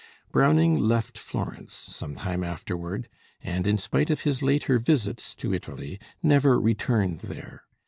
[0.31, 3.07] Browning left Florence some time afterward,
[3.43, 7.65] and in spite of his later visits to Italy, never returned there.